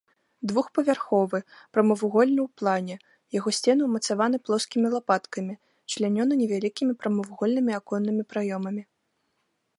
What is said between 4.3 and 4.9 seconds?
плоскімі